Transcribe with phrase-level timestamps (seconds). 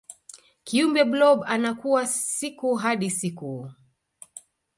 [0.63, 3.71] kiumbe blob anakua siku hadi siku